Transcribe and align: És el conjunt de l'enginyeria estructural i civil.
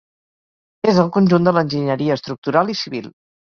És 0.93 1.01
el 1.03 1.11
conjunt 1.19 1.45
de 1.51 1.55
l'enginyeria 1.59 2.19
estructural 2.19 2.75
i 2.77 2.81
civil. 2.83 3.15